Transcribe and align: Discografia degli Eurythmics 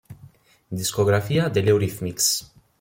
Discografia 0.71 1.47
degli 1.49 1.67
Eurythmics 1.69 2.51